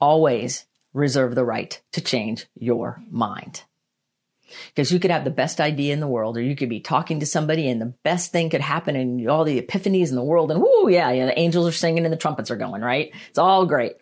Always 0.00 0.64
reserve 0.92 1.34
the 1.34 1.44
right 1.44 1.80
to 1.92 2.00
change 2.00 2.46
your 2.54 3.02
mind. 3.10 3.62
Because 4.68 4.90
you 4.90 4.98
could 4.98 5.10
have 5.10 5.24
the 5.24 5.30
best 5.30 5.60
idea 5.60 5.92
in 5.92 6.00
the 6.00 6.06
world, 6.06 6.36
or 6.38 6.40
you 6.40 6.56
could 6.56 6.70
be 6.70 6.80
talking 6.80 7.20
to 7.20 7.26
somebody 7.26 7.68
and 7.68 7.80
the 7.80 7.94
best 8.02 8.32
thing 8.32 8.48
could 8.48 8.62
happen 8.62 8.96
and 8.96 9.28
all 9.28 9.44
the 9.44 9.60
epiphanies 9.60 10.08
in 10.08 10.14
the 10.14 10.22
world. 10.22 10.50
And 10.50 10.60
whoo, 10.60 10.88
yeah, 10.88 11.10
yeah, 11.10 11.26
the 11.26 11.38
angels 11.38 11.68
are 11.68 11.72
singing 11.72 12.04
and 12.04 12.12
the 12.12 12.16
trumpets 12.16 12.50
are 12.50 12.56
going, 12.56 12.80
right? 12.80 13.12
It's 13.28 13.38
all 13.38 13.66
great. 13.66 13.96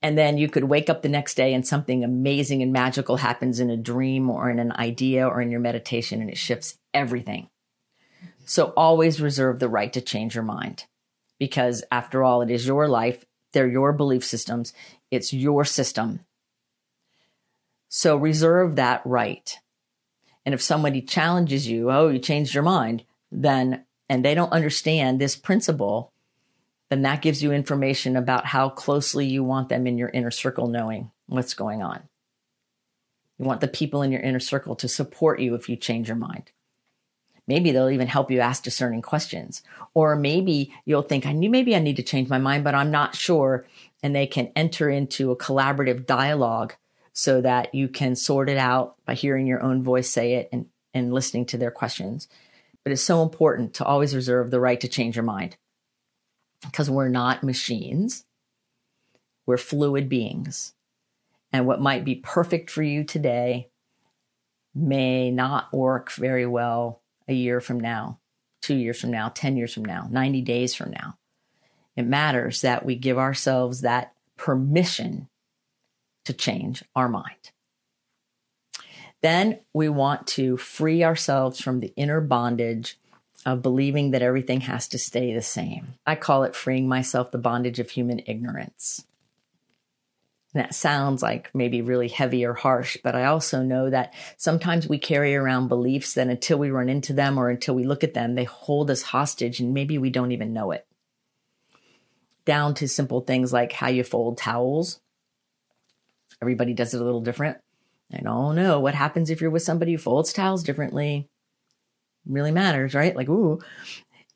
And 0.00 0.18
then 0.18 0.36
you 0.36 0.48
could 0.48 0.64
wake 0.64 0.90
up 0.90 1.02
the 1.02 1.08
next 1.08 1.34
day 1.34 1.54
and 1.54 1.66
something 1.66 2.02
amazing 2.02 2.62
and 2.62 2.72
magical 2.72 3.16
happens 3.16 3.60
in 3.60 3.70
a 3.70 3.76
dream 3.76 4.30
or 4.30 4.50
in 4.50 4.58
an 4.58 4.72
idea 4.72 5.26
or 5.26 5.40
in 5.40 5.50
your 5.50 5.60
meditation 5.60 6.20
and 6.20 6.28
it 6.28 6.38
shifts 6.38 6.78
everything. 6.92 7.48
So 8.44 8.72
always 8.76 9.20
reserve 9.20 9.60
the 9.60 9.68
right 9.68 9.92
to 9.92 10.00
change 10.00 10.34
your 10.34 10.44
mind 10.44 10.86
because 11.38 11.84
after 11.92 12.24
all, 12.24 12.42
it 12.42 12.50
is 12.50 12.66
your 12.66 12.88
life. 12.88 13.24
They're 13.52 13.68
your 13.68 13.92
belief 13.92 14.24
systems. 14.24 14.72
It's 15.12 15.32
your 15.32 15.64
system. 15.66 16.20
So 17.90 18.16
reserve 18.16 18.76
that 18.76 19.02
right. 19.04 19.58
And 20.46 20.54
if 20.54 20.62
somebody 20.62 21.02
challenges 21.02 21.68
you, 21.68 21.90
oh, 21.90 22.08
you 22.08 22.18
changed 22.18 22.54
your 22.54 22.64
mind, 22.64 23.04
then, 23.30 23.84
and 24.08 24.24
they 24.24 24.34
don't 24.34 24.52
understand 24.52 25.20
this 25.20 25.36
principle, 25.36 26.10
then 26.88 27.02
that 27.02 27.20
gives 27.20 27.42
you 27.42 27.52
information 27.52 28.16
about 28.16 28.46
how 28.46 28.70
closely 28.70 29.26
you 29.26 29.44
want 29.44 29.68
them 29.68 29.86
in 29.86 29.98
your 29.98 30.08
inner 30.08 30.30
circle 30.30 30.66
knowing 30.66 31.10
what's 31.26 31.52
going 31.52 31.82
on. 31.82 32.02
You 33.38 33.44
want 33.44 33.60
the 33.60 33.68
people 33.68 34.00
in 34.00 34.12
your 34.12 34.22
inner 34.22 34.40
circle 34.40 34.76
to 34.76 34.88
support 34.88 35.40
you 35.40 35.54
if 35.54 35.68
you 35.68 35.76
change 35.76 36.08
your 36.08 36.16
mind. 36.16 36.50
Maybe 37.46 37.70
they'll 37.70 37.90
even 37.90 38.06
help 38.06 38.30
you 38.30 38.40
ask 38.40 38.62
discerning 38.62 39.02
questions. 39.02 39.62
Or 39.94 40.16
maybe 40.16 40.72
you'll 40.86 41.02
think, 41.02 41.26
I 41.26 41.32
knew 41.32 41.50
maybe 41.50 41.76
I 41.76 41.80
need 41.80 41.96
to 41.96 42.02
change 42.02 42.28
my 42.28 42.38
mind, 42.38 42.64
but 42.64 42.74
I'm 42.74 42.90
not 42.90 43.16
sure. 43.16 43.66
And 44.02 44.14
they 44.14 44.26
can 44.26 44.50
enter 44.56 44.90
into 44.90 45.30
a 45.30 45.36
collaborative 45.36 46.06
dialogue 46.06 46.74
so 47.12 47.40
that 47.40 47.74
you 47.74 47.88
can 47.88 48.16
sort 48.16 48.48
it 48.48 48.58
out 48.58 48.96
by 49.04 49.14
hearing 49.14 49.46
your 49.46 49.62
own 49.62 49.82
voice 49.82 50.08
say 50.08 50.34
it 50.34 50.48
and, 50.52 50.66
and 50.94 51.12
listening 51.12 51.46
to 51.46 51.58
their 51.58 51.70
questions. 51.70 52.28
But 52.82 52.92
it's 52.92 53.02
so 53.02 53.22
important 53.22 53.74
to 53.74 53.84
always 53.84 54.14
reserve 54.14 54.50
the 54.50 54.60
right 54.60 54.80
to 54.80 54.88
change 54.88 55.14
your 55.14 55.24
mind 55.24 55.56
because 56.62 56.90
we're 56.90 57.08
not 57.08 57.44
machines. 57.44 58.24
We're 59.46 59.58
fluid 59.58 60.08
beings. 60.08 60.74
And 61.52 61.66
what 61.66 61.80
might 61.80 62.04
be 62.04 62.16
perfect 62.16 62.70
for 62.70 62.82
you 62.82 63.04
today 63.04 63.68
may 64.74 65.30
not 65.30 65.72
work 65.72 66.12
very 66.12 66.46
well 66.46 67.02
a 67.28 67.34
year 67.34 67.60
from 67.60 67.78
now, 67.78 68.18
two 68.62 68.74
years 68.74 69.00
from 69.00 69.10
now, 69.10 69.28
10 69.28 69.56
years 69.56 69.74
from 69.74 69.84
now, 69.84 70.08
90 70.10 70.40
days 70.42 70.74
from 70.74 70.90
now. 70.90 71.18
It 71.96 72.06
matters 72.06 72.62
that 72.62 72.84
we 72.84 72.96
give 72.96 73.18
ourselves 73.18 73.82
that 73.82 74.14
permission 74.36 75.28
to 76.24 76.32
change 76.32 76.84
our 76.94 77.08
mind. 77.08 77.50
Then 79.20 79.60
we 79.72 79.88
want 79.88 80.26
to 80.28 80.56
free 80.56 81.04
ourselves 81.04 81.60
from 81.60 81.80
the 81.80 81.92
inner 81.96 82.20
bondage 82.20 82.98
of 83.46 83.62
believing 83.62 84.12
that 84.12 84.22
everything 84.22 84.62
has 84.62 84.88
to 84.88 84.98
stay 84.98 85.32
the 85.32 85.42
same. 85.42 85.94
I 86.06 86.14
call 86.14 86.44
it 86.44 86.56
freeing 86.56 86.88
myself 86.88 87.30
the 87.30 87.38
bondage 87.38 87.78
of 87.78 87.90
human 87.90 88.20
ignorance. 88.26 89.04
And 90.54 90.62
that 90.62 90.74
sounds 90.74 91.22
like 91.22 91.50
maybe 91.54 91.82
really 91.82 92.08
heavy 92.08 92.44
or 92.44 92.52
harsh, 92.52 92.98
but 93.02 93.14
I 93.14 93.24
also 93.24 93.62
know 93.62 93.90
that 93.90 94.12
sometimes 94.36 94.86
we 94.86 94.98
carry 94.98 95.34
around 95.34 95.68
beliefs 95.68 96.14
that 96.14 96.28
until 96.28 96.58
we 96.58 96.70
run 96.70 96.88
into 96.88 97.12
them 97.12 97.38
or 97.38 97.48
until 97.48 97.74
we 97.74 97.84
look 97.84 98.04
at 98.04 98.14
them, 98.14 98.34
they 98.34 98.44
hold 98.44 98.90
us 98.90 99.02
hostage 99.02 99.60
and 99.60 99.72
maybe 99.72 99.98
we 99.98 100.10
don't 100.10 100.32
even 100.32 100.52
know 100.52 100.72
it. 100.72 100.86
Down 102.44 102.74
to 102.74 102.88
simple 102.88 103.20
things 103.20 103.52
like 103.52 103.72
how 103.72 103.88
you 103.88 104.04
fold 104.04 104.38
towels 104.38 105.00
Everybody 106.42 106.74
does 106.74 106.92
it 106.92 107.00
a 107.00 107.04
little 107.04 107.20
different. 107.20 107.58
I 108.12 108.18
don't 108.18 108.56
know 108.56 108.80
what 108.80 108.96
happens 108.96 109.30
if 109.30 109.40
you're 109.40 109.48
with 109.48 109.62
somebody 109.62 109.92
who 109.92 109.98
folds 109.98 110.32
towels 110.32 110.64
differently. 110.64 111.28
really 112.26 112.50
matters, 112.50 112.94
right? 112.94 113.14
Like, 113.14 113.28
ooh. 113.28 113.60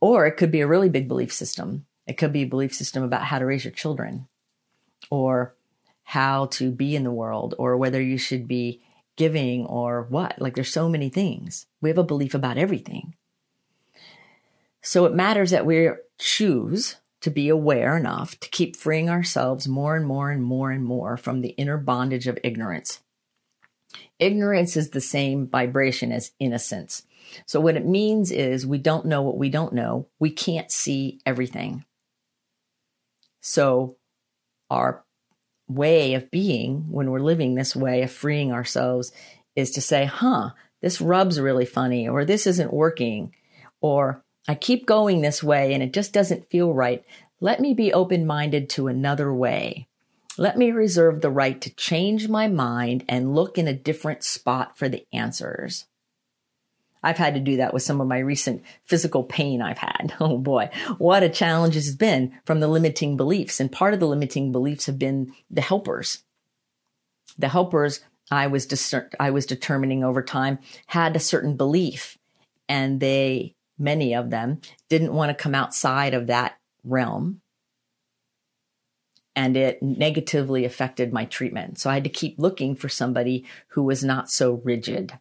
Or 0.00 0.24
it 0.24 0.36
could 0.36 0.52
be 0.52 0.60
a 0.60 0.68
really 0.68 0.88
big 0.88 1.08
belief 1.08 1.32
system. 1.32 1.84
It 2.06 2.16
could 2.16 2.32
be 2.32 2.42
a 2.42 2.46
belief 2.46 2.72
system 2.72 3.02
about 3.02 3.24
how 3.24 3.40
to 3.40 3.44
raise 3.44 3.64
your 3.64 3.72
children 3.72 4.28
or 5.10 5.56
how 6.04 6.46
to 6.46 6.70
be 6.70 6.94
in 6.94 7.02
the 7.02 7.10
world 7.10 7.56
or 7.58 7.76
whether 7.76 8.00
you 8.00 8.18
should 8.18 8.46
be 8.46 8.80
giving 9.16 9.66
or 9.66 10.02
what. 10.02 10.40
Like, 10.40 10.54
there's 10.54 10.72
so 10.72 10.88
many 10.88 11.08
things. 11.08 11.66
We 11.80 11.88
have 11.88 11.98
a 11.98 12.04
belief 12.04 12.34
about 12.34 12.56
everything. 12.56 13.16
So 14.80 15.06
it 15.06 15.14
matters 15.14 15.50
that 15.50 15.66
we 15.66 15.90
choose 16.18 16.96
to 17.20 17.30
be 17.30 17.48
aware 17.48 17.96
enough 17.96 18.38
to 18.40 18.48
keep 18.50 18.76
freeing 18.76 19.08
ourselves 19.08 19.66
more 19.66 19.96
and 19.96 20.06
more 20.06 20.30
and 20.30 20.42
more 20.42 20.70
and 20.70 20.84
more 20.84 21.16
from 21.16 21.40
the 21.40 21.50
inner 21.50 21.78
bondage 21.78 22.26
of 22.26 22.38
ignorance. 22.44 23.00
Ignorance 24.18 24.76
is 24.76 24.90
the 24.90 25.00
same 25.00 25.48
vibration 25.48 26.12
as 26.12 26.32
innocence. 26.38 27.02
So, 27.46 27.60
what 27.60 27.76
it 27.76 27.86
means 27.86 28.30
is 28.30 28.66
we 28.66 28.78
don't 28.78 29.06
know 29.06 29.22
what 29.22 29.38
we 29.38 29.50
don't 29.50 29.72
know. 29.72 30.08
We 30.18 30.30
can't 30.30 30.70
see 30.70 31.20
everything. 31.26 31.84
So, 33.40 33.96
our 34.70 35.04
way 35.68 36.14
of 36.14 36.30
being 36.30 36.90
when 36.90 37.10
we're 37.10 37.20
living 37.20 37.54
this 37.54 37.74
way 37.74 38.02
of 38.02 38.10
freeing 38.10 38.52
ourselves 38.52 39.12
is 39.54 39.72
to 39.72 39.80
say, 39.80 40.04
huh, 40.04 40.50
this 40.82 41.00
rubs 41.00 41.40
really 41.40 41.64
funny, 41.64 42.08
or 42.08 42.24
this 42.24 42.46
isn't 42.46 42.72
working, 42.72 43.34
or 43.80 44.22
I 44.48 44.54
keep 44.54 44.86
going 44.86 45.20
this 45.20 45.42
way 45.42 45.74
and 45.74 45.82
it 45.82 45.92
just 45.92 46.12
doesn't 46.12 46.50
feel 46.50 46.72
right. 46.72 47.04
Let 47.40 47.60
me 47.60 47.74
be 47.74 47.92
open 47.92 48.26
minded 48.26 48.70
to 48.70 48.88
another 48.88 49.32
way. 49.32 49.88
Let 50.38 50.56
me 50.58 50.70
reserve 50.70 51.20
the 51.20 51.30
right 51.30 51.60
to 51.62 51.74
change 51.74 52.28
my 52.28 52.46
mind 52.46 53.04
and 53.08 53.34
look 53.34 53.58
in 53.58 53.68
a 53.68 53.72
different 53.72 54.22
spot 54.22 54.78
for 54.78 54.88
the 54.88 55.06
answers. 55.12 55.86
I've 57.02 57.16
had 57.18 57.34
to 57.34 57.40
do 57.40 57.58
that 57.58 57.72
with 57.72 57.82
some 57.82 58.00
of 58.00 58.08
my 58.08 58.18
recent 58.18 58.64
physical 58.84 59.22
pain 59.22 59.62
I've 59.62 59.78
had. 59.78 60.14
Oh 60.20 60.38
boy, 60.38 60.70
what 60.98 61.22
a 61.22 61.28
challenge 61.28 61.76
it's 61.76 61.94
been 61.94 62.32
from 62.44 62.60
the 62.60 62.68
limiting 62.68 63.16
beliefs. 63.16 63.60
And 63.60 63.70
part 63.70 63.94
of 63.94 64.00
the 64.00 64.08
limiting 64.08 64.52
beliefs 64.52 64.86
have 64.86 64.98
been 64.98 65.32
the 65.50 65.60
helpers. 65.60 66.22
The 67.38 67.48
helpers 67.48 68.00
I 68.30 68.46
was 68.46 68.66
discer- 68.66 69.12
I 69.20 69.30
was 69.30 69.46
determining 69.46 70.02
over 70.02 70.22
time 70.22 70.58
had 70.86 71.14
a 71.14 71.20
certain 71.20 71.56
belief 71.56 72.18
and 72.68 72.98
they 72.98 73.55
many 73.78 74.14
of 74.14 74.30
them 74.30 74.60
didn't 74.88 75.12
want 75.14 75.30
to 75.30 75.42
come 75.42 75.54
outside 75.54 76.14
of 76.14 76.26
that 76.28 76.58
realm 76.84 77.40
and 79.34 79.56
it 79.56 79.82
negatively 79.82 80.64
affected 80.64 81.12
my 81.12 81.26
treatment. 81.26 81.78
So 81.78 81.90
I 81.90 81.94
had 81.94 82.04
to 82.04 82.10
keep 82.10 82.38
looking 82.38 82.74
for 82.74 82.88
somebody 82.88 83.44
who 83.68 83.82
was 83.82 84.02
not 84.02 84.30
so 84.30 84.62
rigid. 84.64 85.18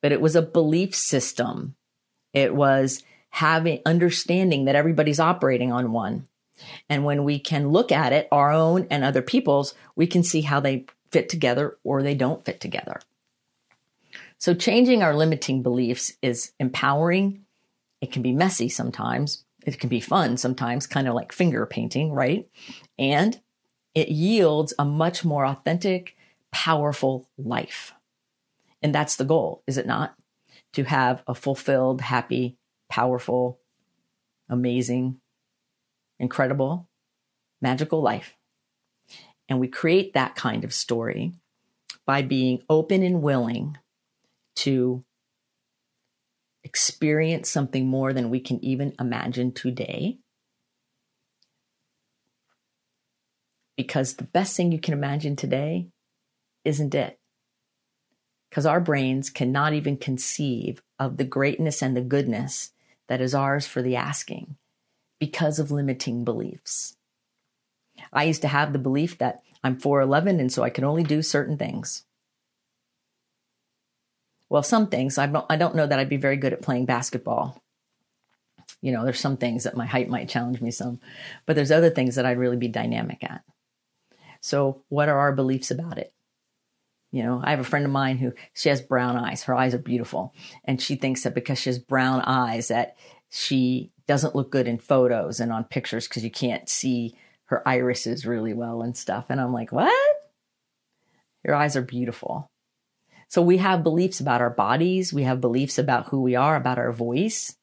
but 0.00 0.12
it 0.12 0.20
was 0.20 0.36
a 0.36 0.42
belief 0.42 0.94
system. 0.94 1.74
It 2.32 2.54
was 2.54 3.02
having 3.30 3.80
understanding 3.86 4.64
that 4.64 4.74
everybody's 4.74 5.20
operating 5.20 5.72
on 5.72 5.92
one. 5.92 6.26
And 6.88 7.04
when 7.04 7.24
we 7.24 7.38
can 7.38 7.68
look 7.68 7.90
at 7.92 8.12
it, 8.12 8.28
our 8.30 8.52
own 8.52 8.86
and 8.90 9.04
other 9.04 9.22
people's, 9.22 9.74
we 9.96 10.06
can 10.06 10.22
see 10.22 10.42
how 10.42 10.60
they 10.60 10.86
fit 11.10 11.28
together 11.28 11.78
or 11.84 12.02
they 12.02 12.14
don't 12.14 12.44
fit 12.44 12.60
together. 12.60 13.00
So 14.40 14.54
changing 14.54 15.02
our 15.02 15.14
limiting 15.14 15.62
beliefs 15.62 16.14
is 16.22 16.52
empowering. 16.58 17.44
It 18.00 18.10
can 18.10 18.22
be 18.22 18.32
messy 18.32 18.70
sometimes. 18.70 19.44
It 19.66 19.78
can 19.78 19.90
be 19.90 20.00
fun 20.00 20.38
sometimes, 20.38 20.86
kind 20.86 21.06
of 21.06 21.14
like 21.14 21.30
finger 21.30 21.66
painting, 21.66 22.10
right? 22.10 22.48
And 22.98 23.38
it 23.94 24.08
yields 24.08 24.72
a 24.78 24.84
much 24.86 25.26
more 25.26 25.44
authentic, 25.44 26.16
powerful 26.52 27.28
life. 27.36 27.92
And 28.80 28.94
that's 28.94 29.16
the 29.16 29.26
goal, 29.26 29.62
is 29.66 29.76
it 29.76 29.86
not? 29.86 30.14
To 30.72 30.84
have 30.84 31.22
a 31.26 31.34
fulfilled, 31.34 32.00
happy, 32.00 32.56
powerful, 32.88 33.60
amazing, 34.48 35.20
incredible, 36.18 36.88
magical 37.60 38.00
life. 38.00 38.34
And 39.50 39.60
we 39.60 39.68
create 39.68 40.14
that 40.14 40.34
kind 40.34 40.64
of 40.64 40.72
story 40.72 41.34
by 42.06 42.22
being 42.22 42.62
open 42.70 43.02
and 43.02 43.20
willing 43.20 43.76
to 44.56 45.04
experience 46.62 47.48
something 47.48 47.86
more 47.86 48.12
than 48.12 48.30
we 48.30 48.40
can 48.40 48.62
even 48.64 48.94
imagine 49.00 49.52
today. 49.52 50.18
Because 53.76 54.14
the 54.14 54.24
best 54.24 54.56
thing 54.56 54.72
you 54.72 54.78
can 54.78 54.92
imagine 54.92 55.36
today 55.36 55.88
isn't 56.64 56.94
it. 56.94 57.18
Because 58.50 58.66
our 58.66 58.80
brains 58.80 59.30
cannot 59.30 59.72
even 59.72 59.96
conceive 59.96 60.82
of 60.98 61.16
the 61.16 61.24
greatness 61.24 61.82
and 61.82 61.96
the 61.96 62.02
goodness 62.02 62.72
that 63.08 63.20
is 63.20 63.34
ours 63.34 63.66
for 63.66 63.80
the 63.80 63.96
asking 63.96 64.56
because 65.18 65.58
of 65.58 65.70
limiting 65.70 66.24
beliefs. 66.24 66.96
I 68.12 68.24
used 68.24 68.42
to 68.42 68.48
have 68.48 68.72
the 68.72 68.78
belief 68.78 69.18
that 69.18 69.42
I'm 69.62 69.78
4'11 69.78 70.40
and 70.40 70.52
so 70.52 70.62
I 70.62 70.70
can 70.70 70.84
only 70.84 71.02
do 71.02 71.22
certain 71.22 71.56
things. 71.56 72.04
Well, 74.50 74.64
some 74.64 74.88
things 74.88 75.16
I 75.16 75.26
don't, 75.26 75.46
I 75.48 75.56
don't 75.56 75.76
know 75.76 75.86
that 75.86 75.98
I'd 75.98 76.08
be 76.08 76.16
very 76.16 76.36
good 76.36 76.52
at 76.52 76.60
playing 76.60 76.84
basketball. 76.84 77.62
You 78.82 78.92
know, 78.92 79.04
there's 79.04 79.20
some 79.20 79.36
things 79.36 79.64
that 79.64 79.76
my 79.76 79.86
height 79.86 80.08
might 80.08 80.28
challenge 80.28 80.60
me 80.60 80.70
some, 80.70 81.00
but 81.46 81.54
there's 81.54 81.70
other 81.70 81.90
things 81.90 82.16
that 82.16 82.26
I'd 82.26 82.38
really 82.38 82.56
be 82.56 82.68
dynamic 82.68 83.22
at. 83.22 83.42
So, 84.40 84.82
what 84.88 85.08
are 85.08 85.18
our 85.18 85.32
beliefs 85.32 85.70
about 85.70 85.98
it? 85.98 86.12
You 87.12 87.22
know, 87.22 87.40
I 87.42 87.50
have 87.50 87.60
a 87.60 87.64
friend 87.64 87.84
of 87.84 87.92
mine 87.92 88.18
who 88.18 88.32
she 88.52 88.68
has 88.68 88.80
brown 88.80 89.16
eyes. 89.16 89.44
Her 89.44 89.54
eyes 89.54 89.74
are 89.74 89.78
beautiful. 89.78 90.34
And 90.64 90.80
she 90.80 90.96
thinks 90.96 91.22
that 91.22 91.34
because 91.34 91.58
she 91.58 91.68
has 91.68 91.78
brown 91.78 92.20
eyes 92.20 92.68
that 92.68 92.96
she 93.28 93.90
doesn't 94.06 94.34
look 94.34 94.50
good 94.50 94.66
in 94.66 94.78
photos 94.78 95.40
and 95.40 95.52
on 95.52 95.64
pictures 95.64 96.08
because 96.08 96.24
you 96.24 96.30
can't 96.30 96.68
see 96.68 97.16
her 97.46 97.66
irises 97.68 98.26
really 98.26 98.54
well 98.54 98.82
and 98.82 98.96
stuff. 98.96 99.26
And 99.28 99.40
I'm 99.40 99.52
like, 99.52 99.72
what? 99.72 100.16
Your 101.44 101.54
eyes 101.54 101.76
are 101.76 101.82
beautiful. 101.82 102.48
So 103.30 103.40
we 103.40 103.56
have 103.56 103.82
beliefs 103.82 104.20
about 104.20 104.42
our 104.42 104.50
bodies. 104.50 105.14
We 105.14 105.22
have 105.22 105.40
beliefs 105.40 105.78
about 105.78 106.08
who 106.08 106.20
we 106.20 106.36
are, 106.36 106.54
about 106.54 106.78
our 106.78 106.92
voice, 106.92 107.56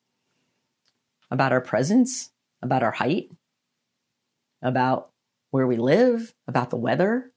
about 1.30 1.52
our 1.52 1.62
presence, 1.62 2.32
about 2.64 2.82
our 2.82 2.92
height, 2.92 3.30
about 4.64 5.12
where 5.52 5.68
we 5.68 5.78
live, 5.78 6.34
about 6.48 6.72
the 6.72 6.78
weather, 6.78 7.32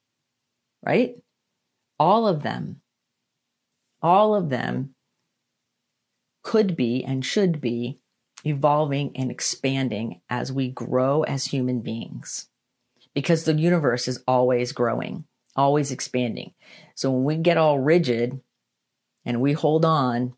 right? 0.83 1.17
all 2.01 2.27
of 2.27 2.43
them, 2.43 2.81
all 4.01 4.35
of 4.35 4.49
them 4.49 4.95
could 6.43 6.75
be 6.75 7.05
and 7.05 7.23
should 7.23 7.61
be 7.61 7.99
evolving 8.43 9.12
and 9.14 9.31
expanding 9.31 10.23
as 10.31 10.51
we 10.51 10.71
grow 10.71 11.23
as 11.25 11.45
human 11.45 11.81
beings 11.81 12.49
because 13.12 13.45
the 13.45 13.53
universe 13.53 14.09
is 14.09 14.25
always 14.27 14.73
growing, 14.73 15.25
always 15.57 15.91
expanding. 15.91 16.53
So 16.95 17.11
when 17.11 17.25
we 17.25 17.37
get 17.37 17.57
all 17.57 17.79
rigid 17.79 18.41
and 19.25 19.41
we 19.41 19.53
hold 19.53 19.85
on 19.85 20.35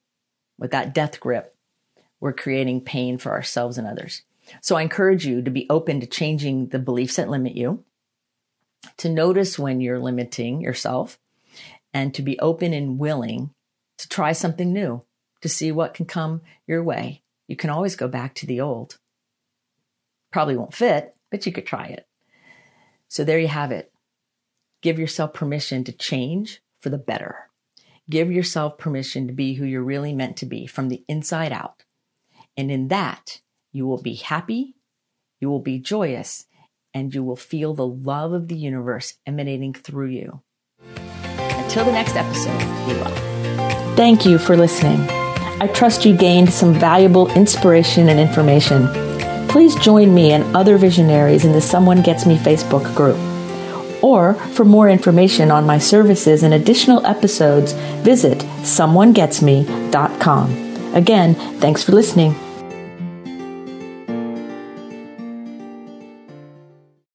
with 0.58 0.70
that 0.72 0.94
death 0.94 1.20
grip, 1.20 1.54
we're 2.20 2.32
creating 2.32 2.82
pain 2.82 3.18
for 3.18 3.32
ourselves 3.32 3.78
and 3.78 3.86
others. 3.86 4.22
So 4.60 4.76
I 4.76 4.82
encourage 4.82 5.26
you 5.26 5.42
to 5.42 5.50
be 5.50 5.66
open 5.70 6.00
to 6.00 6.06
changing 6.06 6.68
the 6.68 6.78
beliefs 6.78 7.16
that 7.16 7.28
limit 7.28 7.54
you, 7.54 7.84
to 8.98 9.08
notice 9.08 9.58
when 9.58 9.80
you're 9.80 10.00
limiting 10.00 10.60
yourself, 10.60 11.18
and 11.94 12.14
to 12.14 12.22
be 12.22 12.38
open 12.40 12.72
and 12.72 12.98
willing 12.98 13.50
to 13.98 14.08
try 14.08 14.32
something 14.32 14.72
new, 14.72 15.02
to 15.42 15.48
see 15.48 15.70
what 15.70 15.94
can 15.94 16.06
come 16.06 16.40
your 16.66 16.82
way. 16.82 17.22
You 17.46 17.56
can 17.56 17.70
always 17.70 17.96
go 17.96 18.08
back 18.08 18.34
to 18.36 18.46
the 18.46 18.60
old. 18.60 18.98
Probably 20.32 20.56
won't 20.56 20.74
fit, 20.74 21.14
but 21.30 21.44
you 21.44 21.52
could 21.52 21.66
try 21.66 21.86
it. 21.86 22.06
So 23.08 23.24
there 23.24 23.38
you 23.38 23.48
have 23.48 23.72
it. 23.72 23.91
Give 24.82 24.98
yourself 24.98 25.32
permission 25.32 25.84
to 25.84 25.92
change 25.92 26.60
for 26.80 26.90
the 26.90 26.98
better. 26.98 27.48
Give 28.10 28.32
yourself 28.32 28.78
permission 28.78 29.28
to 29.28 29.32
be 29.32 29.54
who 29.54 29.64
you're 29.64 29.82
really 29.82 30.12
meant 30.12 30.36
to 30.38 30.46
be 30.46 30.66
from 30.66 30.88
the 30.88 31.04
inside 31.08 31.52
out. 31.52 31.84
And 32.56 32.70
in 32.70 32.88
that, 32.88 33.40
you 33.70 33.86
will 33.86 34.02
be 34.02 34.16
happy, 34.16 34.74
you 35.40 35.48
will 35.48 35.60
be 35.60 35.78
joyous, 35.78 36.46
and 36.92 37.14
you 37.14 37.22
will 37.22 37.36
feel 37.36 37.74
the 37.74 37.86
love 37.86 38.32
of 38.32 38.48
the 38.48 38.56
universe 38.56 39.14
emanating 39.24 39.72
through 39.72 40.08
you. 40.08 40.42
Until 41.36 41.84
the 41.84 41.92
next 41.92 42.16
episode, 42.16 42.58
be 42.86 42.94
well. 42.94 43.94
Thank 43.94 44.26
you 44.26 44.36
for 44.36 44.56
listening. 44.56 45.00
I 45.60 45.68
trust 45.72 46.04
you 46.04 46.16
gained 46.16 46.52
some 46.52 46.74
valuable 46.74 47.30
inspiration 47.34 48.08
and 48.08 48.18
information. 48.18 48.88
Please 49.48 49.76
join 49.76 50.12
me 50.12 50.32
and 50.32 50.56
other 50.56 50.76
visionaries 50.76 51.44
in 51.44 51.52
the 51.52 51.60
Someone 51.60 52.02
Gets 52.02 52.26
Me 52.26 52.36
Facebook 52.36 52.94
group. 52.96 53.31
Or 54.02 54.34
for 54.34 54.64
more 54.64 54.90
information 54.90 55.50
on 55.50 55.66
my 55.66 55.78
services 55.78 56.42
and 56.42 56.54
additional 56.54 57.04
episodes, 57.06 57.72
visit 58.02 58.38
someonegetsme.com. 58.62 60.94
Again, 60.94 61.34
thanks 61.60 61.82
for 61.82 61.92
listening. 61.92 62.51